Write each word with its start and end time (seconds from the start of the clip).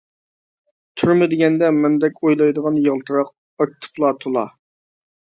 تۈرمە 1.01 1.25
دېگەندە 1.33 1.67
مەندەك 1.81 2.17
ئويلايدىغان 2.21 2.79
يالتىراق 2.85 3.29
ئاكتىپلار 3.65 4.17
تولا. 4.25 4.47